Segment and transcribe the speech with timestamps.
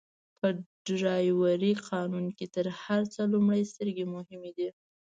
[0.39, 0.47] په
[0.85, 4.69] ډرایورۍ قانون کي تر هر څه لومړئ سترګي مهمه دي.